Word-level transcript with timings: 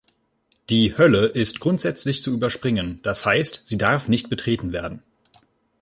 Die 0.71 0.97
"Hölle" 0.97 1.27
ist 1.27 1.59
grundsätzlich 1.59 2.23
zu 2.23 2.33
überspringen, 2.33 2.99
das 3.03 3.23
heißt, 3.23 3.67
sie 3.67 3.77
darf 3.77 4.07
nicht 4.07 4.31
betreten 4.31 4.71
werden. 4.73 5.03